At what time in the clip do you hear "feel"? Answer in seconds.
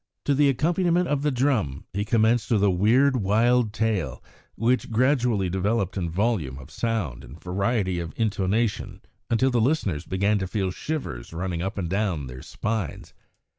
10.47-10.71